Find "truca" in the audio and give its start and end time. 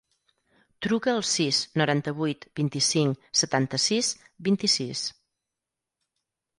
0.85-1.13